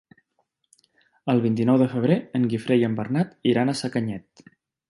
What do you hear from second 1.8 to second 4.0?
de febrer en Guifré i en Bernat iran a